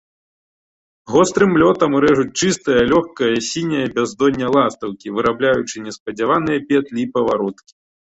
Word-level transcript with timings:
Гострым 1.11 1.51
лётам 1.63 1.91
рэжуць 2.05 2.37
чыстае, 2.41 2.79
лёгкае, 2.93 3.31
сіняе 3.51 3.87
бяздонне 4.01 4.47
ластаўкі, 4.59 5.07
вырабляючы 5.21 5.87
неспадзяваныя 5.89 6.69
петлі 6.69 6.99
і 7.09 7.11
павароткі. 7.17 7.71